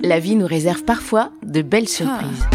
la 0.00 0.20
vie 0.20 0.36
nous 0.36 0.46
réserve 0.46 0.84
parfois 0.84 1.32
de 1.44 1.60
belles 1.60 1.88
surprises. 1.88 2.46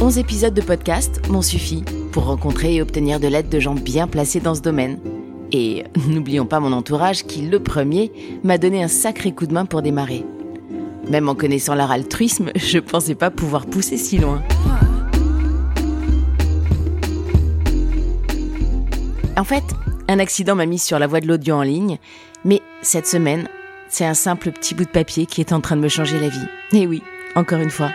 11 0.00 0.18
épisodes 0.18 0.54
de 0.54 0.60
podcast 0.60 1.20
m'ont 1.28 1.42
suffi 1.42 1.82
pour 2.12 2.26
rencontrer 2.26 2.76
et 2.76 2.82
obtenir 2.82 3.18
de 3.18 3.26
l'aide 3.26 3.48
de 3.48 3.58
gens 3.58 3.74
bien 3.74 4.06
placés 4.06 4.38
dans 4.38 4.54
ce 4.54 4.60
domaine. 4.60 5.00
Et 5.50 5.84
n'oublions 6.08 6.46
pas 6.46 6.60
mon 6.60 6.72
entourage 6.72 7.24
qui, 7.24 7.42
le 7.42 7.60
premier, 7.60 8.12
m'a 8.44 8.58
donné 8.58 8.84
un 8.84 8.88
sacré 8.88 9.32
coup 9.32 9.46
de 9.46 9.54
main 9.54 9.64
pour 9.64 9.82
démarrer. 9.82 10.24
Même 11.10 11.28
en 11.28 11.34
connaissant 11.34 11.74
leur 11.74 11.90
altruisme, 11.90 12.52
je 12.56 12.78
pensais 12.78 13.16
pas 13.16 13.30
pouvoir 13.30 13.66
pousser 13.66 13.96
si 13.96 14.18
loin. 14.18 14.42
En 19.36 19.44
fait, 19.44 19.64
un 20.10 20.20
accident 20.20 20.54
m'a 20.54 20.66
mis 20.66 20.78
sur 20.78 20.98
la 20.98 21.06
voie 21.06 21.20
de 21.20 21.26
l'audio 21.26 21.56
en 21.56 21.62
ligne, 21.62 21.98
mais 22.44 22.62
cette 22.82 23.06
semaine, 23.06 23.48
c'est 23.88 24.04
un 24.04 24.14
simple 24.14 24.52
petit 24.52 24.74
bout 24.74 24.84
de 24.84 24.90
papier 24.90 25.26
qui 25.26 25.40
est 25.40 25.52
en 25.52 25.60
train 25.60 25.76
de 25.76 25.80
me 25.80 25.88
changer 25.88 26.18
la 26.18 26.28
vie. 26.28 26.46
Et 26.72 26.86
oui, 26.86 27.02
encore 27.34 27.60
une 27.60 27.70
fois. 27.70 27.90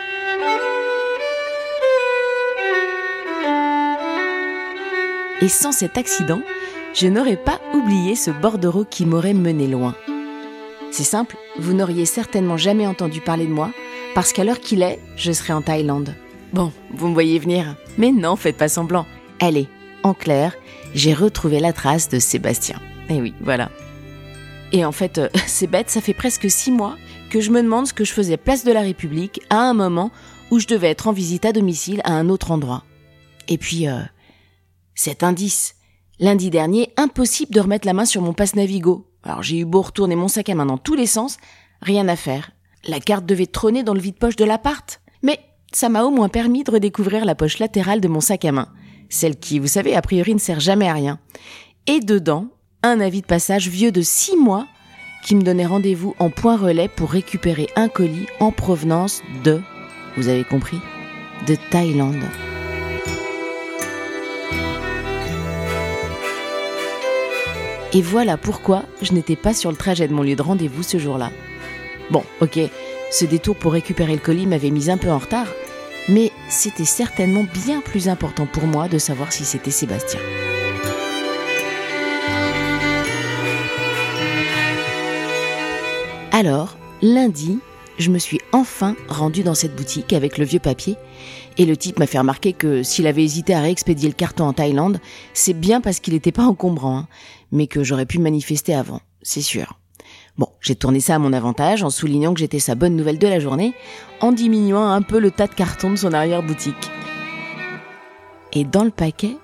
Et 5.42 5.50
sans 5.50 5.72
cet 5.72 5.98
accident, 5.98 6.42
je 6.94 7.08
n'aurais 7.08 7.38
pas 7.38 7.60
oublié 7.74 8.16
ce 8.16 8.32
bordereau 8.32 8.86
qui 8.86 9.06
m'aurait 9.06 9.34
mené 9.34 9.68
loin. 9.68 9.96
C'est 10.92 11.04
simple, 11.04 11.36
vous 11.58 11.74
n'auriez 11.74 12.06
certainement 12.06 12.56
jamais 12.56 12.86
entendu 12.86 13.20
parler 13.20 13.48
de 13.48 13.52
moi, 13.52 13.72
parce 14.14 14.32
qu'à 14.32 14.44
l'heure 14.44 14.60
qu'il 14.60 14.84
est, 14.84 15.00
je 15.16 15.32
serai 15.32 15.54
en 15.54 15.62
Thaïlande. 15.62 16.16
Bon, 16.54 16.72
vous 16.92 17.08
me 17.08 17.14
voyez 17.14 17.40
venir. 17.40 17.76
Mais 17.98 18.12
non, 18.12 18.36
faites 18.36 18.58
pas 18.58 18.68
semblant. 18.68 19.08
Allez, 19.40 19.68
en 20.04 20.14
clair, 20.14 20.54
j'ai 20.94 21.14
retrouvé 21.14 21.60
la 21.60 21.74
trace 21.74 22.10
de 22.10 22.20
Sébastien. 22.20 22.80
Et 23.10 23.16
eh 23.16 23.22
oui, 23.22 23.34
voilà. 23.42 23.70
Et 24.74 24.84
en 24.84 24.92
fait, 24.92 25.20
euh, 25.20 25.30
c'est 25.48 25.68
bête, 25.68 25.90
ça 25.90 26.02
fait 26.02 26.14
presque 26.14 26.50
six 26.52 26.72
mois 26.72 26.98
que 27.30 27.40
je 27.40 27.52
me 27.52 27.62
demande 27.62 27.88
ce 27.88 27.94
que 27.94 28.04
je 28.04 28.12
faisais 28.12 28.38
place 28.38 28.66
de 28.66 28.72
la 28.72 28.82
République 28.82 29.42
à 29.50 29.62
un 29.62 29.74
moment 29.74 30.12
où 30.52 30.60
je 30.60 30.68
devais 30.68 30.90
être 30.90 31.08
en 31.08 31.14
visite 31.14 31.46
à 31.46 31.54
domicile 31.54 32.02
à 32.04 32.14
un 32.14 32.28
autre 32.28 32.52
endroit. 32.52 32.84
Et 33.48 33.58
puis, 33.58 33.88
euh, 33.88 34.02
cet 34.96 35.24
indice. 35.24 35.76
Lundi 36.20 36.50
dernier, 36.50 36.94
impossible 36.96 37.54
de 37.54 37.60
remettre 37.60 37.88
la 37.88 37.94
main 37.94 38.06
sur 38.06 38.22
mon 38.22 38.34
passe 38.34 38.56
Navigo. 38.56 39.08
Alors 39.24 39.42
j'ai 39.42 39.58
eu 39.58 39.66
beau 39.66 39.82
retourner 39.82 40.16
mon 40.16 40.28
sac 40.28 40.48
à 40.50 40.56
main 40.56 40.66
dans 40.66 40.78
tous 40.78 40.94
les 40.94 41.08
sens, 41.08 41.38
rien 41.82 42.08
à 42.08 42.16
faire. 42.16 42.52
La 42.86 43.00
carte 43.00 43.26
devait 43.26 43.48
trôner 43.48 43.84
dans 43.84 43.94
le 43.94 44.00
vide-poche 44.00 44.36
de 44.36 44.46
l'appart. 44.46 45.02
Mais 45.24 45.40
ça 45.72 45.90
m'a 45.90 46.04
au 46.04 46.12
moins 46.12 46.30
permis 46.30 46.64
de 46.64 46.72
redécouvrir 46.72 47.26
la 47.26 47.34
poche 47.34 47.58
latérale 47.58 48.00
de 48.00 48.08
mon 48.08 48.22
sac 48.22 48.46
à 48.46 48.52
main. 48.52 48.70
Celle 49.10 49.38
qui, 49.38 49.60
vous 49.60 49.68
savez, 49.68 49.96
a 49.96 50.02
priori 50.02 50.34
ne 50.34 50.40
sert 50.40 50.60
jamais 50.60 50.88
à 50.88 50.94
rien. 50.94 51.20
Et 51.88 52.00
dedans, 52.00 52.50
un 52.84 53.00
avis 53.00 53.22
de 53.22 53.26
passage 53.26 53.70
vieux 53.70 53.92
de 53.92 54.02
six 54.02 54.36
mois 54.36 54.68
qui 55.24 55.36
me 55.36 55.42
donnait 55.42 55.66
rendez-vous 55.66 56.16
en 56.20 56.30
point 56.30 56.58
relais 56.58 56.90
pour 56.90 57.12
récupérer 57.12 57.68
un 57.78 57.88
colis 57.88 58.28
en 58.42 58.52
provenance 58.52 59.24
de, 59.44 59.62
vous 60.18 60.28
avez 60.28 60.44
compris, 60.44 60.80
de 61.48 61.56
Thaïlande. 61.72 62.24
Et 67.94 68.02
voilà 68.02 68.38
pourquoi 68.38 68.84
je 69.02 69.14
n'étais 69.14 69.36
pas 69.36 69.54
sur 69.54 69.72
le 69.72 69.78
trajet 69.78 70.08
de 70.08 70.14
mon 70.14 70.24
lieu 70.24 70.36
de 70.36 70.42
rendez-vous 70.42 70.84
ce 70.84 70.98
jour-là. 70.98 71.32
Bon, 72.10 72.24
ok, 72.42 72.60
ce 73.12 73.26
détour 73.26 73.56
pour 73.56 73.74
récupérer 73.74 74.14
le 74.14 74.20
colis 74.20 74.48
m'avait 74.48 74.72
mis 74.72 74.90
un 74.90 74.98
peu 74.98 75.10
en 75.10 75.20
retard, 75.20 75.48
mais 76.10 76.32
c'était 76.50 76.86
certainement 76.86 77.46
bien 77.66 77.80
plus 77.82 78.10
important 78.10 78.46
pour 78.46 78.64
moi 78.64 78.90
de 78.90 78.98
savoir 78.98 79.32
si 79.32 79.46
c'était 79.46 79.72
Sébastien. 79.72 80.20
Alors, 86.46 86.76
lundi, 87.02 87.60
je 87.98 88.12
me 88.12 88.20
suis 88.20 88.42
enfin 88.52 88.98
rendue 89.08 89.44
dans 89.44 89.56
cette 89.56 89.78
boutique 89.78 90.12
avec 90.12 90.38
le 90.38 90.44
vieux 90.44 90.60
papier 90.60 90.98
et 91.58 91.66
le 91.66 91.78
type 91.78 92.00
m'a 92.00 92.06
fait 92.06 92.20
remarquer 92.20 92.52
que 92.52 92.84
s'il 92.84 93.08
avait 93.08 93.24
hésité 93.24 93.54
à 93.54 93.62
réexpédier 93.62 94.10
le 94.10 94.14
carton 94.14 94.44
en 94.44 94.52
Thaïlande, 94.52 95.00
c'est 95.34 95.54
bien 95.54 95.80
parce 95.80 96.02
qu'il 96.02 96.14
n'était 96.14 96.34
pas 96.34 96.44
encombrant, 96.44 96.98
hein, 96.98 97.08
mais 97.54 97.68
que 97.68 97.82
j'aurais 97.82 98.06
pu 98.06 98.20
manifester 98.20 98.76
avant, 98.76 99.00
c'est 99.22 99.42
sûr. 99.42 99.80
Bon, 100.38 100.50
j'ai 100.60 100.76
tourné 100.76 101.00
ça 101.00 101.16
à 101.16 101.20
mon 101.20 101.32
avantage 101.32 101.82
en 101.82 101.90
soulignant 101.90 102.34
que 102.34 102.42
j'étais 102.42 102.60
sa 102.60 102.76
bonne 102.76 102.98
nouvelle 102.98 103.20
de 103.20 103.28
la 103.28 103.40
journée, 103.40 103.74
en 104.20 104.34
diminuant 104.34 104.90
un 104.90 105.02
peu 105.02 105.20
le 105.20 105.32
tas 105.32 105.48
de 105.48 105.54
cartons 105.54 105.92
de 105.92 105.96
son 105.96 106.12
arrière-boutique. 106.12 106.92
Et 108.52 108.66
dans 108.66 108.84
le 108.84 108.92
paquet, 108.92 109.38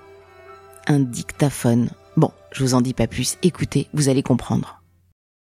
un 0.86 1.00
dictaphone. 1.00 1.88
Bon, 2.18 2.30
je 2.52 2.62
vous 2.62 2.74
en 2.74 2.82
dis 2.82 2.92
pas 2.92 3.06
plus, 3.06 3.38
écoutez, 3.42 3.88
vous 3.94 4.10
allez 4.10 4.22
comprendre. 4.22 4.79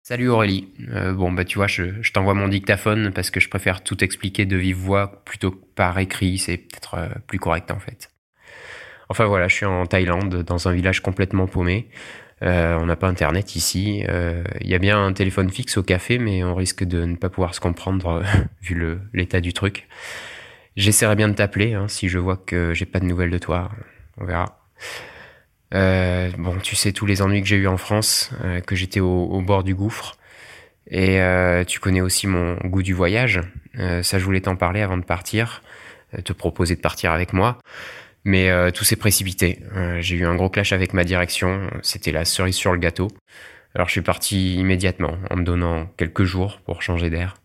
Salut 0.10 0.30
Aurélie. 0.30 0.68
Euh, 0.92 1.14
bon, 1.14 1.32
bah 1.32 1.46
tu 1.46 1.60
vois, 1.60 1.68
je, 1.68 2.12
t'envoie 2.12 2.34
mon 2.34 2.48
dictaphone 2.48 3.12
parce 3.14 3.30
que 3.30 3.40
je 3.40 3.48
préfère 3.48 3.84
tout 3.84 4.04
expliquer 4.04 4.48
de 4.48 4.58
vive 4.58 4.76
voix 4.76 5.22
plutôt 5.24 5.52
que 5.52 5.64
par 5.76 6.00
écrit. 6.00 6.40
C'est 6.40 6.58
peut-être 6.58 6.96
euh, 6.96 7.10
plus 7.28 7.38
correct 7.38 7.70
en 7.70 7.78
fait. 7.78 8.10
Enfin 9.10 9.26
voilà, 9.26 9.48
je 9.48 9.54
suis 9.54 9.68
en 9.68 9.86
Thaïlande, 9.86 10.42
dans 10.42 10.68
un 10.68 10.74
village 10.74 11.02
complètement 11.04 11.46
paumé. 11.46 11.90
Euh, 12.42 12.76
on 12.80 12.88
n'a 12.88 12.96
pas 12.96 13.08
internet 13.08 13.56
ici. 13.56 14.04
Il 14.62 14.68
y 14.68 14.74
a 14.74 14.80
bien 14.80 15.00
un 15.00 15.14
téléphone 15.14 15.52
fixe 15.52 15.78
au 15.78 15.84
café, 15.84 16.18
mais 16.18 16.44
on 16.44 16.56
risque 16.56 16.84
de 16.84 17.06
ne 17.06 17.16
pas 17.16 17.30
pouvoir 17.30 17.54
se 17.54 17.60
comprendre 17.60 18.24
vu 18.64 18.98
l'état 19.14 19.42
du 19.42 19.54
truc. 19.54 19.88
J'essaierai 20.76 21.18
bien 21.18 21.28
de 21.28 21.36
t'appeler 21.36 21.76
hein, 21.76 21.88
si 21.88 22.10
je 22.10 22.18
vois 22.18 22.38
que 22.38 22.74
j'ai 22.74 22.88
pas 22.88 23.00
de 23.00 23.06
nouvelles 23.06 23.30
de 23.30 23.38
toi. 23.38 23.70
On 24.18 24.26
verra. 24.26 24.60
Euh, 25.74 26.32
bon, 26.38 26.58
tu 26.60 26.76
sais 26.76 26.92
tous 26.92 27.06
les 27.06 27.22
ennuis 27.22 27.42
que 27.42 27.48
j'ai 27.48 27.58
eu 27.58 27.68
en 27.68 27.78
France, 27.78 28.32
euh, 28.44 28.60
que 28.62 28.76
j'étais 28.76 29.00
au, 29.00 29.42
bord 29.42 29.64
du 29.64 29.76
gouffre. 29.76 30.18
Et 30.88 31.22
euh, 31.22 31.64
tu 31.64 31.80
connais 31.80 32.02
aussi 32.02 32.26
mon 32.28 32.56
goût 32.66 32.82
du 32.82 32.94
voyage. 32.94 33.42
ça, 33.76 34.20
je 34.20 34.26
voulais 34.26 34.42
t'en 34.42 34.56
parler 34.56 34.82
avant 34.82 34.98
de 34.98 35.04
partir, 35.04 35.62
te 36.24 36.34
proposer 36.34 36.76
de 36.76 36.82
partir 36.82 37.12
avec 37.12 37.34
moi. 37.34 37.58
Mais 38.26 38.50
tout 38.74 38.84
s'est 38.84 38.96
précipité. 38.96 39.60
j'ai 40.00 40.16
eu 40.18 40.26
un 40.26 40.36
gros 40.36 40.50
clash 40.50 40.74
avec 40.74 40.94
ma 40.94 41.04
direction. 41.04 41.70
C'était 41.84 42.12
la 42.12 42.26
cerise 42.26 42.56
sur 42.56 42.74
le 42.74 42.80
gâteau. 42.80 43.08
Alors 43.76 43.88
je 43.88 43.94
suis 43.94 44.02
parti 44.02 44.56
immédiatement, 44.56 45.18
en 45.30 45.38
me 45.38 45.44
donnant 45.44 45.86
quelques 45.98 46.24
jours 46.24 46.60
pour 46.66 46.82
changer 46.82 47.10
d'air. 47.10 47.36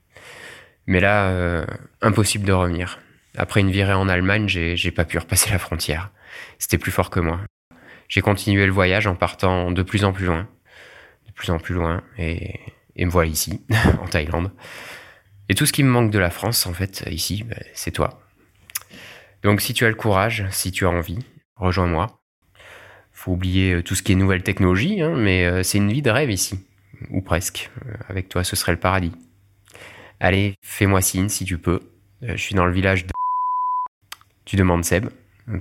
Mais 0.86 1.00
là, 1.00 1.64
impossible 2.00 2.46
de 2.46 2.52
revenir. 2.52 2.98
Après 3.36 3.60
une 3.60 3.70
virée 3.70 3.92
en 3.92 4.08
Allemagne, 4.08 4.48
j'ai 4.48 4.90
pas 4.90 5.04
pu 5.04 5.18
repasser 5.18 5.50
la 5.50 5.58
frontière. 5.58 6.10
C'était 6.58 6.78
plus 6.78 6.92
fort 6.92 7.10
que 7.10 7.20
moi 7.20 7.40
j'ai 8.08 8.20
continué 8.20 8.66
le 8.66 8.72
voyage 8.72 9.06
en 9.06 9.14
partant 9.14 9.70
de 9.70 9.82
plus 9.82 10.04
en 10.04 10.12
plus 10.12 10.26
loin, 10.26 10.48
de 11.26 11.32
plus 11.32 11.50
en 11.50 11.58
plus 11.58 11.74
loin, 11.74 12.02
et, 12.18 12.60
me 12.96 13.10
voilà 13.10 13.30
ici, 13.30 13.62
en 14.02 14.06
Thaïlande. 14.06 14.52
Et 15.48 15.54
tout 15.54 15.66
ce 15.66 15.72
qui 15.72 15.82
me 15.82 15.90
manque 15.90 16.10
de 16.10 16.18
la 16.18 16.30
France, 16.30 16.66
en 16.66 16.72
fait, 16.72 17.04
ici, 17.10 17.42
ben, 17.42 17.62
c'est 17.74 17.90
toi. 17.90 18.20
Donc 19.42 19.60
si 19.60 19.74
tu 19.74 19.84
as 19.84 19.88
le 19.88 19.94
courage, 19.94 20.46
si 20.50 20.72
tu 20.72 20.86
as 20.86 20.90
envie, 20.90 21.18
rejoins-moi. 21.56 22.18
Faut 23.12 23.32
oublier 23.32 23.74
euh, 23.74 23.82
tout 23.82 23.94
ce 23.94 24.02
qui 24.02 24.12
est 24.12 24.16
nouvelle 24.16 24.42
technologie, 24.42 25.00
hein, 25.02 25.14
mais 25.16 25.44
euh, 25.44 25.62
c'est 25.62 25.78
une 25.78 25.92
vie 25.92 26.02
de 26.02 26.10
rêve 26.10 26.30
ici, 26.30 26.58
ou 27.10 27.20
presque. 27.20 27.70
Euh, 27.86 27.92
avec 28.08 28.28
toi, 28.28 28.42
ce 28.42 28.56
serait 28.56 28.72
le 28.72 28.78
paradis. 28.78 29.12
Allez, 30.18 30.54
fais-moi 30.62 31.02
signe 31.02 31.28
si 31.28 31.44
tu 31.44 31.58
peux. 31.58 31.80
Je 32.22 32.36
suis 32.36 32.54
dans 32.54 32.64
le 32.64 32.72
village 32.72 33.04
de... 33.04 33.12
Tu 34.46 34.56
demandes 34.56 34.84
Seb, 34.84 35.10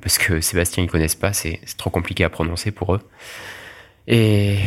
parce 0.02 0.18
que 0.18 0.42
Sébastien 0.42 0.84
ils 0.84 0.90
connaissent 0.90 1.16
pas, 1.16 1.34
c'est 1.34 1.60
trop 1.78 1.90
compliqué 1.90 2.24
à 2.24 2.30
prononcer 2.30 2.72
pour 2.72 2.96
eux. 2.96 3.02
Et 4.08 4.58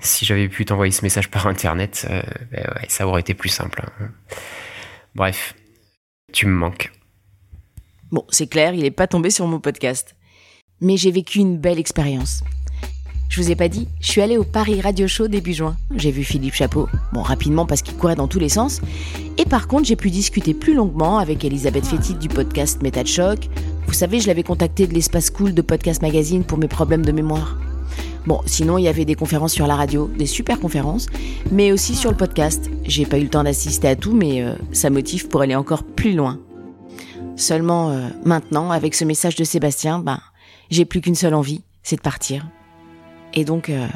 si 0.00 0.24
j'avais 0.24 0.48
pu 0.48 0.64
t'envoyer 0.64 0.92
ce 0.92 1.02
message 1.02 1.30
par 1.30 1.46
internet, 1.46 2.06
euh, 2.10 2.22
ben 2.50 2.66
ça 2.88 3.06
aurait 3.06 3.20
été 3.20 3.34
plus 3.34 3.48
simple. 3.48 3.82
Hein. 4.00 4.10
Bref, 5.14 5.54
tu 6.32 6.46
me 6.46 6.52
manques. 6.52 6.92
Bon, 8.10 8.24
c'est 8.28 8.46
clair, 8.48 8.74
il 8.74 8.82
n'est 8.82 8.90
pas 8.90 9.06
tombé 9.06 9.30
sur 9.30 9.46
mon 9.46 9.60
podcast. 9.60 10.14
Mais 10.80 10.96
j'ai 10.96 11.10
vécu 11.10 11.38
une 11.38 11.58
belle 11.58 11.78
expérience. 11.78 12.42
Je 13.28 13.42
vous 13.42 13.50
ai 13.50 13.56
pas 13.56 13.68
dit, 13.68 13.88
je 14.00 14.10
suis 14.10 14.20
allée 14.20 14.36
au 14.36 14.44
Paris 14.44 14.80
Radio 14.80 15.08
Show 15.08 15.26
début 15.26 15.54
juin. 15.54 15.76
J'ai 15.96 16.12
vu 16.12 16.22
Philippe 16.22 16.54
Chapeau, 16.54 16.88
bon 17.12 17.22
rapidement 17.22 17.66
parce 17.66 17.82
qu'il 17.82 17.96
courait 17.96 18.14
dans 18.14 18.28
tous 18.28 18.38
les 18.38 18.48
sens. 18.48 18.80
Et 19.38 19.44
par 19.44 19.66
contre, 19.66 19.86
j'ai 19.86 19.96
pu 19.96 20.10
discuter 20.10 20.54
plus 20.54 20.74
longuement 20.74 21.18
avec 21.18 21.44
Elisabeth 21.44 21.86
Fétit 21.86 22.14
du 22.14 22.28
podcast 22.28 22.80
Méta 22.82 23.02
de 23.02 23.08
Choc, 23.08 23.48
vous 23.86 23.92
savez, 23.92 24.18
je 24.18 24.26
l'avais 24.26 24.42
contacté 24.42 24.86
de 24.86 24.94
l'espace 24.94 25.30
cool 25.30 25.54
de 25.54 25.62
Podcast 25.62 26.02
Magazine 26.02 26.42
pour 26.42 26.58
mes 26.58 26.68
problèmes 26.68 27.04
de 27.04 27.12
mémoire. 27.12 27.56
Bon, 28.26 28.40
sinon, 28.46 28.78
il 28.78 28.82
y 28.82 28.88
avait 28.88 29.04
des 29.04 29.14
conférences 29.14 29.52
sur 29.52 29.66
la 29.66 29.76
radio, 29.76 30.10
des 30.18 30.26
super 30.26 30.58
conférences, 30.58 31.06
mais 31.52 31.70
aussi 31.70 31.94
sur 31.94 32.10
le 32.10 32.16
podcast. 32.16 32.70
J'ai 32.84 33.06
pas 33.06 33.18
eu 33.18 33.24
le 33.24 33.28
temps 33.28 33.44
d'assister 33.44 33.88
à 33.88 33.96
tout, 33.96 34.12
mais 34.12 34.42
euh, 34.42 34.54
ça 34.72 34.90
motive 34.90 35.28
pour 35.28 35.42
aller 35.42 35.54
encore 35.54 35.84
plus 35.84 36.14
loin. 36.14 36.40
Seulement, 37.36 37.90
euh, 37.90 38.08
maintenant, 38.24 38.70
avec 38.70 38.94
ce 38.94 39.04
message 39.04 39.36
de 39.36 39.44
Sébastien, 39.44 39.98
ben, 39.98 40.20
j'ai 40.70 40.84
plus 40.84 41.00
qu'une 41.00 41.14
seule 41.14 41.34
envie, 41.34 41.62
c'est 41.82 41.96
de 41.96 42.00
partir. 42.00 42.46
Et 43.34 43.44
donc, 43.44 43.68
euh, 43.68 43.86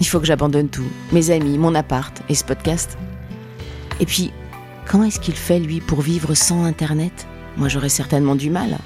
il 0.00 0.06
faut 0.06 0.20
que 0.20 0.26
j'abandonne 0.26 0.68
tout. 0.68 0.88
Mes 1.12 1.30
amis, 1.30 1.58
mon 1.58 1.74
appart 1.74 2.22
et 2.28 2.34
ce 2.34 2.44
podcast. 2.44 2.98
Et 4.00 4.06
puis, 4.06 4.32
comment 4.86 5.04
est-ce 5.04 5.20
qu'il 5.20 5.36
fait, 5.36 5.60
lui, 5.60 5.80
pour 5.80 6.00
vivre 6.00 6.34
sans 6.34 6.64
Internet? 6.64 7.26
Moi, 7.56 7.68
j'aurais 7.68 7.88
certainement 7.88 8.34
du 8.34 8.50
mal. 8.50 8.78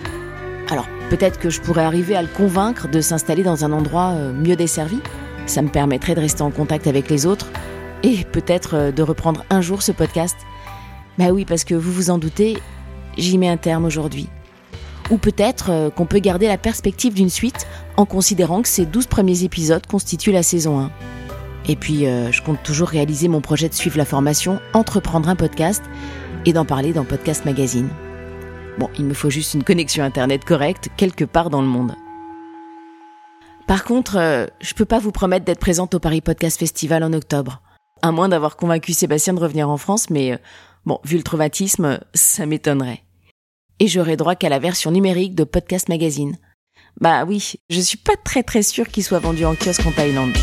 Alors 0.70 0.86
peut-être 1.10 1.38
que 1.38 1.50
je 1.50 1.60
pourrais 1.60 1.84
arriver 1.84 2.16
à 2.16 2.22
le 2.22 2.28
convaincre 2.28 2.88
de 2.88 3.00
s'installer 3.00 3.42
dans 3.42 3.64
un 3.64 3.72
endroit 3.72 4.12
euh, 4.12 4.32
mieux 4.32 4.56
desservi. 4.56 4.98
Ça 5.46 5.62
me 5.62 5.68
permettrait 5.68 6.14
de 6.14 6.20
rester 6.20 6.42
en 6.42 6.50
contact 6.50 6.86
avec 6.86 7.10
les 7.10 7.26
autres, 7.26 7.50
et 8.02 8.24
peut-être 8.24 8.74
euh, 8.74 8.92
de 8.92 9.02
reprendre 9.02 9.44
un 9.50 9.60
jour 9.60 9.82
ce 9.82 9.92
podcast. 9.92 10.36
Bah 11.18 11.30
oui, 11.30 11.44
parce 11.44 11.64
que 11.64 11.74
vous 11.74 11.92
vous 11.92 12.10
en 12.10 12.18
doutez, 12.18 12.56
j'y 13.18 13.38
mets 13.38 13.48
un 13.48 13.56
terme 13.56 13.84
aujourd'hui. 13.84 14.28
Ou 15.10 15.18
peut-être 15.18 15.70
euh, 15.70 15.90
qu'on 15.90 16.06
peut 16.06 16.18
garder 16.18 16.46
la 16.48 16.58
perspective 16.58 17.14
d'une 17.14 17.30
suite 17.30 17.66
en 17.96 18.06
considérant 18.06 18.62
que 18.62 18.68
ces 18.68 18.86
12 18.86 19.06
premiers 19.06 19.44
épisodes 19.44 19.86
constituent 19.86 20.32
la 20.32 20.42
saison 20.42 20.80
1. 20.80 20.90
Et 21.68 21.76
puis, 21.76 22.06
euh, 22.06 22.30
je 22.30 22.42
compte 22.42 22.62
toujours 22.62 22.88
réaliser 22.88 23.28
mon 23.28 23.40
projet 23.40 23.68
de 23.68 23.74
suivre 23.74 23.96
la 23.96 24.04
formation, 24.04 24.60
entreprendre 24.72 25.28
un 25.28 25.36
podcast 25.36 25.82
et 26.44 26.52
d'en 26.52 26.64
parler 26.64 26.92
dans 26.92 27.04
Podcast 27.04 27.44
Magazine. 27.44 27.88
Bon, 28.78 28.90
il 28.98 29.04
me 29.04 29.14
faut 29.14 29.30
juste 29.30 29.54
une 29.54 29.64
connexion 29.64 30.04
Internet 30.04 30.44
correcte 30.44 30.88
quelque 30.96 31.24
part 31.24 31.48
dans 31.48 31.62
le 31.62 31.68
monde. 31.68 31.94
Par 33.66 33.84
contre, 33.84 34.16
euh, 34.18 34.46
je 34.60 34.74
peux 34.74 34.84
pas 34.84 34.98
vous 34.98 35.12
promettre 35.12 35.46
d'être 35.46 35.60
présente 35.60 35.94
au 35.94 36.00
Paris 36.00 36.20
Podcast 36.20 36.58
Festival 36.58 37.02
en 37.02 37.12
octobre. 37.12 37.62
À 38.02 38.12
moins 38.12 38.28
d'avoir 38.28 38.56
convaincu 38.56 38.92
Sébastien 38.92 39.32
de 39.32 39.40
revenir 39.40 39.70
en 39.70 39.78
France, 39.78 40.10
mais 40.10 40.32
euh, 40.32 40.36
bon, 40.84 40.98
vu 41.04 41.16
le 41.16 41.22
traumatisme, 41.22 41.98
ça 42.12 42.44
m'étonnerait. 42.44 43.02
Et 43.80 43.88
j'aurai 43.88 44.16
droit 44.16 44.36
qu'à 44.36 44.48
la 44.48 44.58
version 44.58 44.90
numérique 44.90 45.34
de 45.34 45.44
Podcast 45.44 45.88
Magazine. 45.88 46.38
Bah 47.00 47.24
oui, 47.24 47.54
je 47.70 47.80
suis 47.80 47.98
pas 47.98 48.16
très 48.16 48.42
très 48.42 48.62
sûre 48.62 48.88
qu'il 48.88 49.02
soit 49.02 49.18
vendu 49.18 49.44
en 49.44 49.54
kiosque 49.54 49.86
en 49.86 49.90
Thaïlande. 49.90 50.36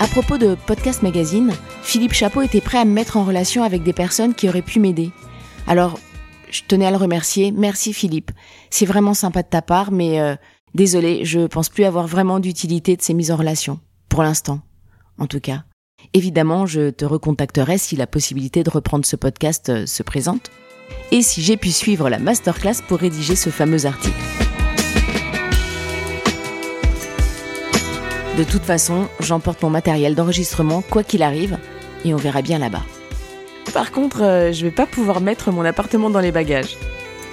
À 0.00 0.06
propos 0.08 0.38
de 0.38 0.54
Podcast 0.66 1.02
Magazine, 1.02 1.52
Philippe 1.82 2.12
Chapeau 2.12 2.42
était 2.42 2.60
prêt 2.60 2.78
à 2.78 2.84
me 2.84 2.92
mettre 2.92 3.16
en 3.16 3.24
relation 3.24 3.62
avec 3.62 3.82
des 3.82 3.92
personnes 3.92 4.34
qui 4.34 4.48
auraient 4.48 4.62
pu 4.62 4.80
m'aider. 4.80 5.10
Alors, 5.66 5.98
je 6.50 6.62
tenais 6.66 6.86
à 6.86 6.90
le 6.90 6.96
remercier. 6.96 7.52
Merci 7.52 7.92
Philippe. 7.92 8.30
C'est 8.70 8.86
vraiment 8.86 9.14
sympa 9.14 9.42
de 9.42 9.48
ta 9.48 9.60
part, 9.60 9.92
mais 9.92 10.20
euh, 10.20 10.36
désolé, 10.74 11.24
je 11.24 11.46
pense 11.46 11.68
plus 11.68 11.84
avoir 11.84 12.06
vraiment 12.06 12.38
d'utilité 12.38 12.96
de 12.96 13.02
ces 13.02 13.14
mises 13.14 13.30
en 13.30 13.36
relation. 13.36 13.80
Pour 14.08 14.22
l'instant, 14.22 14.60
en 15.18 15.26
tout 15.26 15.40
cas. 15.40 15.64
Évidemment, 16.12 16.66
je 16.66 16.90
te 16.90 17.04
recontacterai 17.04 17.78
si 17.78 17.96
la 17.96 18.06
possibilité 18.06 18.62
de 18.62 18.70
reprendre 18.70 19.06
ce 19.06 19.16
podcast 19.16 19.68
euh, 19.68 19.86
se 19.86 20.02
présente. 20.02 20.50
Et 21.10 21.22
si 21.22 21.42
j'ai 21.42 21.56
pu 21.56 21.70
suivre 21.70 22.10
la 22.10 22.18
masterclass 22.18 22.82
pour 22.86 22.98
rédiger 22.98 23.36
ce 23.36 23.50
fameux 23.50 23.86
article. 23.86 24.14
De 28.36 28.44
toute 28.44 28.62
façon, 28.62 29.08
j'emporte 29.20 29.62
mon 29.62 29.70
matériel 29.70 30.14
d'enregistrement 30.14 30.82
quoi 30.82 31.04
qu'il 31.04 31.22
arrive, 31.22 31.56
et 32.04 32.12
on 32.12 32.16
verra 32.16 32.42
bien 32.42 32.58
là-bas. 32.58 32.82
Par 33.72 33.92
contre, 33.92 34.22
euh, 34.22 34.52
je 34.52 34.64
vais 34.64 34.72
pas 34.72 34.86
pouvoir 34.86 35.20
mettre 35.20 35.52
mon 35.52 35.64
appartement 35.64 36.10
dans 36.10 36.20
les 36.20 36.32
bagages. 36.32 36.76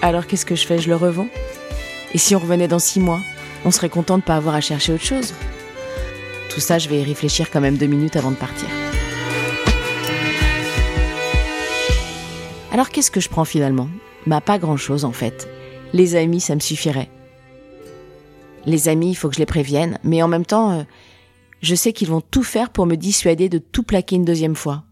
Alors 0.01 0.27
qu'est-ce 0.27 0.45
que 0.45 0.55
je 0.55 0.65
fais? 0.65 0.77
Je 0.79 0.89
le 0.89 0.95
revends? 0.95 1.27
Et 2.13 2.17
si 2.17 2.35
on 2.35 2.39
revenait 2.39 2.67
dans 2.67 2.79
six 2.79 2.99
mois? 2.99 3.19
On 3.65 3.71
serait 3.71 3.89
content 3.89 4.17
de 4.17 4.23
pas 4.23 4.35
avoir 4.35 4.55
à 4.55 4.61
chercher 4.61 4.93
autre 4.93 5.03
chose. 5.03 5.33
Tout 6.53 6.59
ça, 6.59 6.77
je 6.77 6.89
vais 6.89 6.99
y 6.99 7.03
réfléchir 7.03 7.49
quand 7.49 7.61
même 7.61 7.77
deux 7.77 7.85
minutes 7.85 8.17
avant 8.17 8.31
de 8.31 8.35
partir. 8.35 8.67
Alors 12.71 12.89
qu'est-ce 12.89 13.11
que 13.11 13.21
je 13.21 13.29
prends 13.29 13.45
finalement? 13.45 13.89
Bah 14.27 14.41
pas 14.41 14.59
grand-chose 14.59 15.05
en 15.05 15.13
fait. 15.13 15.47
Les 15.93 16.15
amis, 16.15 16.41
ça 16.41 16.55
me 16.55 16.59
suffirait. 16.59 17.09
Les 18.65 18.89
amis, 18.89 19.11
il 19.11 19.15
faut 19.15 19.29
que 19.29 19.35
je 19.35 19.39
les 19.39 19.45
prévienne, 19.45 19.97
mais 20.03 20.21
en 20.21 20.27
même 20.27 20.45
temps, 20.45 20.71
euh, 20.71 20.83
je 21.61 21.73
sais 21.73 21.93
qu'ils 21.93 22.09
vont 22.09 22.21
tout 22.21 22.43
faire 22.43 22.69
pour 22.69 22.85
me 22.85 22.95
dissuader 22.95 23.49
de 23.49 23.57
tout 23.57 23.83
plaquer 23.83 24.17
une 24.17 24.25
deuxième 24.25 24.55
fois. 24.55 24.83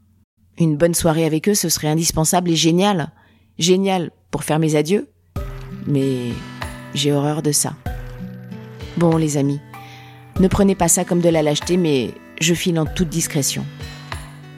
Une 0.58 0.78
bonne 0.78 0.94
soirée 0.94 1.26
avec 1.26 1.48
eux, 1.48 1.56
ce 1.56 1.70
serait 1.70 1.88
indispensable 1.88 2.52
et 2.52 2.56
génial. 2.56 3.12
Génial 3.58 4.12
pour 4.32 4.44
faire 4.44 4.60
mes 4.60 4.76
adieux. 4.76 5.10
Mais 5.88 6.30
j'ai 6.94 7.12
horreur 7.12 7.42
de 7.42 7.52
ça. 7.52 7.76
Bon, 8.98 9.16
les 9.18 9.38
amis, 9.38 9.60
ne 10.40 10.48
prenez 10.48 10.76
pas 10.76 10.88
ça 10.88 11.04
comme 11.04 11.22
de 11.22 11.30
la 11.30 11.44
lâcheté, 11.44 11.78
mais 11.78 12.14
je 12.40 12.54
file 12.54 12.80
en 12.80 12.86
toute 12.86 13.10
discrétion. 13.10 13.66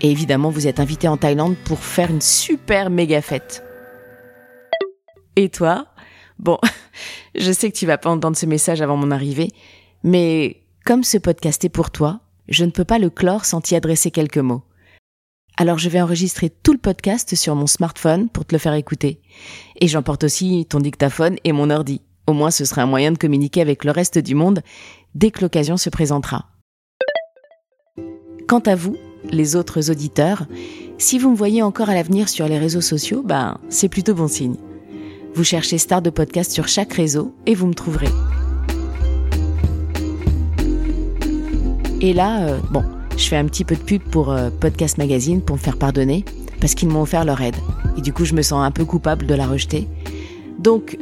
Et 0.01 0.11
évidemment, 0.11 0.49
vous 0.49 0.67
êtes 0.67 0.79
invités 0.79 1.07
en 1.07 1.17
Thaïlande 1.17 1.55
pour 1.65 1.79
faire 1.79 2.09
une 2.09 2.21
super 2.21 2.89
méga 2.89 3.21
fête. 3.21 3.63
Et 5.35 5.49
toi? 5.49 5.87
Bon, 6.39 6.57
je 7.35 7.51
sais 7.51 7.71
que 7.71 7.77
tu 7.77 7.85
vas 7.85 7.97
pas 7.97 8.09
entendre 8.09 8.37
ce 8.37 8.45
message 8.45 8.81
avant 8.81 8.97
mon 8.97 9.11
arrivée, 9.11 9.49
mais 10.03 10.63
comme 10.85 11.03
ce 11.03 11.17
podcast 11.17 11.63
est 11.65 11.69
pour 11.69 11.91
toi, 11.91 12.21
je 12.47 12.65
ne 12.65 12.71
peux 12.71 12.85
pas 12.85 12.99
le 12.99 13.09
clore 13.09 13.45
sans 13.45 13.61
t'y 13.61 13.75
adresser 13.75 14.11
quelques 14.11 14.37
mots. 14.37 14.63
Alors 15.57 15.77
je 15.77 15.89
vais 15.89 16.01
enregistrer 16.01 16.49
tout 16.49 16.73
le 16.73 16.79
podcast 16.79 17.35
sur 17.35 17.55
mon 17.55 17.67
smartphone 17.67 18.29
pour 18.29 18.45
te 18.45 18.55
le 18.55 18.59
faire 18.59 18.73
écouter. 18.73 19.21
Et 19.79 19.87
j'emporte 19.87 20.23
aussi 20.23 20.65
ton 20.67 20.79
dictaphone 20.79 21.37
et 21.43 21.51
mon 21.51 21.69
ordi. 21.69 22.01
Au 22.25 22.33
moins 22.33 22.51
ce 22.51 22.65
sera 22.65 22.81
un 22.81 22.87
moyen 22.87 23.11
de 23.11 23.17
communiquer 23.17 23.61
avec 23.61 23.83
le 23.83 23.91
reste 23.91 24.17
du 24.17 24.33
monde 24.33 24.61
dès 25.15 25.31
que 25.31 25.41
l'occasion 25.41 25.77
se 25.77 25.89
présentera. 25.89 26.45
Quant 28.47 28.59
à 28.59 28.75
vous, 28.75 28.97
les 29.29 29.55
autres 29.55 29.91
auditeurs, 29.91 30.45
si 30.97 31.17
vous 31.17 31.31
me 31.31 31.35
voyez 31.35 31.61
encore 31.61 31.89
à 31.89 31.93
l'avenir 31.93 32.29
sur 32.29 32.47
les 32.47 32.59
réseaux 32.59 32.81
sociaux, 32.81 33.23
ben 33.23 33.57
c'est 33.69 33.89
plutôt 33.89 34.13
bon 34.13 34.27
signe. 34.27 34.55
Vous 35.33 35.43
cherchez 35.43 35.77
Star 35.77 36.01
de 36.01 36.09
Podcast 36.09 36.51
sur 36.51 36.67
chaque 36.67 36.93
réseau 36.93 37.33
et 37.45 37.55
vous 37.55 37.67
me 37.67 37.73
trouverez. 37.73 38.09
Et 42.01 42.13
là, 42.13 42.41
euh, 42.41 42.59
bon, 42.71 42.83
je 43.15 43.27
fais 43.27 43.37
un 43.37 43.45
petit 43.45 43.63
peu 43.63 43.75
de 43.75 43.81
pub 43.81 44.01
pour 44.01 44.31
euh, 44.31 44.49
Podcast 44.49 44.97
Magazine 44.97 45.41
pour 45.41 45.55
me 45.55 45.61
faire 45.61 45.77
pardonner, 45.77 46.25
parce 46.59 46.73
qu'ils 46.73 46.89
m'ont 46.89 47.03
offert 47.03 47.23
leur 47.25 47.39
aide. 47.41 47.55
Et 47.97 48.01
du 48.01 48.11
coup, 48.11 48.25
je 48.25 48.33
me 48.33 48.41
sens 48.41 48.65
un 48.65 48.71
peu 48.71 48.85
coupable 48.85 49.27
de 49.27 49.35
la 49.35 49.45
rejeter. 49.45 49.87
Donc, 50.57 50.97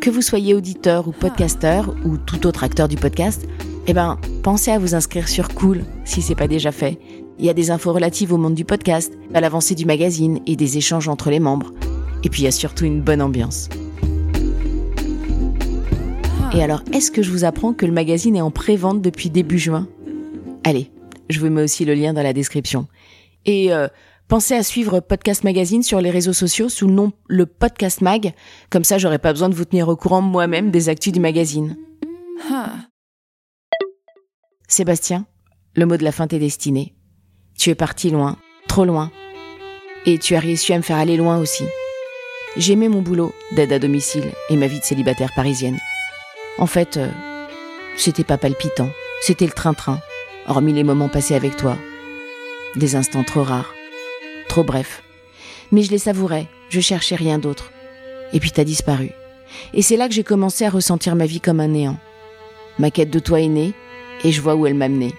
que 0.00 0.10
vous 0.10 0.22
soyez 0.22 0.54
auditeur 0.54 1.08
ou 1.08 1.12
podcasteur 1.12 1.94
ou 2.06 2.16
tout 2.16 2.46
autre 2.46 2.64
acteur 2.64 2.88
du 2.88 2.96
podcast, 2.96 3.46
eh 3.86 3.92
ben, 3.92 4.18
pensez 4.42 4.70
à 4.70 4.78
vous 4.78 4.94
inscrire 4.94 5.28
sur 5.28 5.50
Cool 5.50 5.84
si 6.06 6.22
c'est 6.22 6.34
pas 6.34 6.48
déjà 6.48 6.72
fait. 6.72 6.98
Il 7.38 7.44
y 7.44 7.50
a 7.50 7.54
des 7.54 7.70
infos 7.70 7.92
relatives 7.92 8.32
au 8.32 8.38
monde 8.38 8.54
du 8.54 8.64
podcast, 8.64 9.12
à 9.34 9.42
l'avancée 9.42 9.74
du 9.74 9.84
magazine 9.84 10.40
et 10.46 10.56
des 10.56 10.78
échanges 10.78 11.08
entre 11.08 11.28
les 11.28 11.38
membres. 11.38 11.72
Et 12.24 12.30
puis 12.30 12.42
il 12.42 12.44
y 12.46 12.48
a 12.48 12.52
surtout 12.52 12.86
une 12.86 13.02
bonne 13.02 13.20
ambiance. 13.20 13.68
Et 16.54 16.62
alors, 16.62 16.82
est-ce 16.92 17.10
que 17.10 17.22
je 17.22 17.30
vous 17.30 17.44
apprends 17.44 17.74
que 17.74 17.84
le 17.84 17.92
magazine 17.92 18.36
est 18.36 18.40
en 18.40 18.50
pré-vente 18.50 19.02
depuis 19.02 19.28
début 19.28 19.58
juin? 19.58 19.86
Allez, 20.64 20.90
je 21.28 21.40
vous 21.40 21.50
mets 21.50 21.62
aussi 21.62 21.84
le 21.84 21.94
lien 21.94 22.14
dans 22.14 22.22
la 22.22 22.32
description. 22.32 22.86
Et 23.44 23.72
euh, 23.72 23.86
pensez 24.30 24.54
à 24.54 24.62
suivre 24.62 25.00
Podcast 25.00 25.42
Magazine 25.42 25.82
sur 25.82 26.00
les 26.00 26.08
réseaux 26.08 26.32
sociaux 26.32 26.68
sous 26.68 26.86
le 26.86 26.92
nom 26.92 27.12
le 27.26 27.46
Podcast 27.46 28.00
Mag. 28.00 28.32
Comme 28.70 28.84
ça, 28.84 28.96
j'aurai 28.96 29.18
pas 29.18 29.32
besoin 29.32 29.48
de 29.48 29.56
vous 29.56 29.64
tenir 29.64 29.88
au 29.88 29.96
courant 29.96 30.22
moi-même 30.22 30.70
des 30.70 30.88
actus 30.88 31.12
du 31.12 31.18
magazine. 31.18 31.76
Sébastien, 34.68 35.26
le 35.74 35.84
mot 35.84 35.96
de 35.96 36.04
la 36.04 36.12
fin 36.12 36.28
t'est 36.28 36.38
destiné. 36.38 36.94
Tu 37.58 37.70
es 37.70 37.74
parti 37.74 38.10
loin, 38.10 38.36
trop 38.68 38.84
loin. 38.84 39.10
Et 40.06 40.16
tu 40.16 40.36
as 40.36 40.40
réussi 40.40 40.72
à 40.72 40.76
me 40.76 40.82
faire 40.82 40.98
aller 40.98 41.16
loin 41.16 41.38
aussi. 41.38 41.64
J'aimais 42.56 42.88
mon 42.88 43.02
boulot 43.02 43.34
d'aide 43.50 43.72
à 43.72 43.80
domicile 43.80 44.30
et 44.48 44.56
ma 44.56 44.68
vie 44.68 44.78
de 44.78 44.84
célibataire 44.84 45.32
parisienne. 45.34 45.80
En 46.58 46.66
fait, 46.66 46.98
euh, 46.98 47.10
c'était 47.96 48.22
pas 48.22 48.38
palpitant, 48.38 48.90
c'était 49.22 49.46
le 49.46 49.52
train-train, 49.52 49.98
hormis 50.46 50.72
les 50.72 50.84
moments 50.84 51.08
passés 51.08 51.34
avec 51.34 51.56
toi. 51.56 51.76
Des 52.76 52.94
instants 52.94 53.24
trop 53.24 53.42
rares, 53.42 53.74
trop 54.50 54.64
brefs. 54.64 55.02
Mais 55.70 55.82
je 55.82 55.92
les 55.92 55.98
savourais, 55.98 56.48
je 56.70 56.80
cherchais 56.80 57.14
rien 57.14 57.38
d'autre. 57.38 57.70
Et 58.32 58.40
puis 58.40 58.50
t'as 58.50 58.64
disparu. 58.64 59.12
Et 59.74 59.80
c'est 59.80 59.96
là 59.96 60.08
que 60.08 60.14
j'ai 60.14 60.24
commencé 60.24 60.66
à 60.66 60.70
ressentir 60.70 61.14
ma 61.14 61.24
vie 61.24 61.40
comme 61.40 61.60
un 61.60 61.68
néant. 61.68 61.98
Ma 62.78 62.90
quête 62.90 63.10
de 63.10 63.20
toi 63.20 63.40
est 63.40 63.48
née, 63.48 63.72
et 64.24 64.32
je 64.32 64.40
vois 64.40 64.56
où 64.56 64.66
elle 64.66 64.74
m'a 64.74 64.88
menée. 64.88 65.14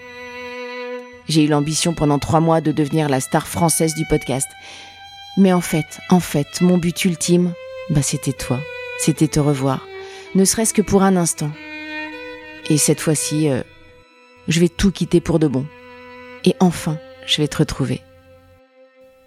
J'ai 1.29 1.45
eu 1.45 1.47
l'ambition 1.47 1.93
pendant 1.93 2.19
trois 2.19 2.41
mois 2.41 2.59
de 2.59 2.73
devenir 2.73 3.07
la 3.07 3.21
star 3.21 3.47
française 3.47 3.95
du 3.95 4.05
podcast. 4.05 4.50
Mais 5.38 5.53
en 5.53 5.61
fait, 5.61 6.00
en 6.09 6.19
fait, 6.19 6.59
mon 6.59 6.77
but 6.77 7.05
ultime, 7.05 7.53
bah 7.89 8.01
c'était 8.01 8.33
toi. 8.33 8.59
C'était 9.00 9.29
te 9.29 9.39
revoir. 9.39 9.88
Ne 10.35 10.43
serait-ce 10.43 10.73
que 10.73 10.81
pour 10.81 11.03
un 11.03 11.15
instant. 11.15 11.51
Et 12.69 12.77
cette 12.77 13.00
fois-ci, 13.00 13.50
euh, 13.50 13.61
je 14.50 14.59
vais 14.59 14.69
tout 14.69 14.91
quitter 14.91 15.21
pour 15.21 15.39
de 15.39 15.47
bon. 15.47 15.65
Et 16.43 16.55
enfin, 16.59 16.97
je 17.25 17.41
vais 17.41 17.47
te 17.47 17.57
retrouver. 17.57 18.01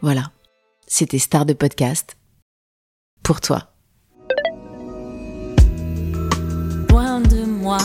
Voilà. 0.05 0.25
C'était 0.87 1.19
Star 1.19 1.47
de 1.47 1.55
Podcast. 1.55 2.19
Pour 3.23 3.41
toi. 3.41 3.71
Loin 6.91 7.21
de 7.23 7.47
moi, 7.47 7.79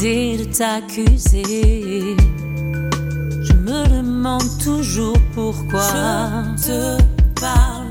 dès 0.00 0.38
de 0.38 0.44
t'accuser 0.44 2.16
me 3.62 3.86
demande 3.86 4.48
toujours 4.64 5.18
pourquoi 5.34 5.82
je 6.56 6.96
te 6.96 7.02
parle. 7.38 7.88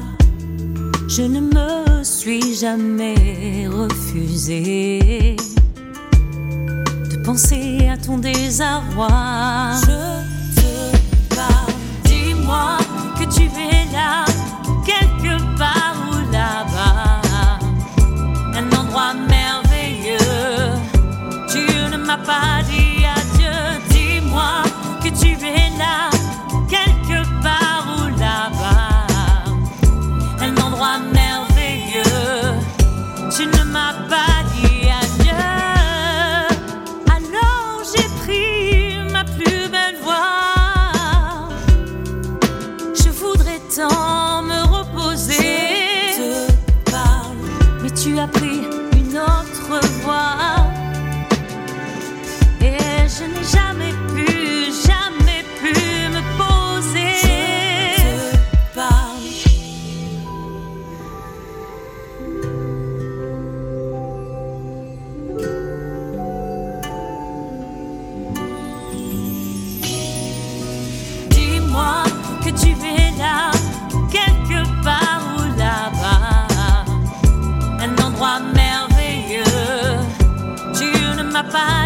Je 1.07 1.21
ne 1.21 1.39
me 1.39 2.03
suis 2.03 2.55
jamais 2.55 3.67
refusé 3.67 5.35
de 7.11 7.23
penser 7.23 7.87
à 7.89 7.97
ton 7.97 8.17
désarroi. 8.17 9.07
Je 9.85 10.10
Tu 33.31 33.47
ne 33.47 33.63
m'as 33.71 33.93
pas 34.09 34.30
là-bas. 81.41 81.80